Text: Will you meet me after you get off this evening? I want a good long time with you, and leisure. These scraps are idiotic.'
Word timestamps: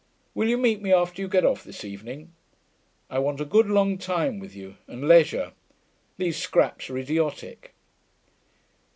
Will 0.33 0.47
you 0.47 0.57
meet 0.57 0.81
me 0.81 0.91
after 0.91 1.21
you 1.21 1.27
get 1.27 1.45
off 1.45 1.63
this 1.63 1.85
evening? 1.85 2.33
I 3.07 3.19
want 3.19 3.39
a 3.39 3.45
good 3.45 3.67
long 3.69 3.99
time 3.99 4.39
with 4.39 4.55
you, 4.55 4.77
and 4.87 5.07
leisure. 5.07 5.51
These 6.17 6.37
scraps 6.37 6.89
are 6.89 6.97
idiotic.' 6.97 7.75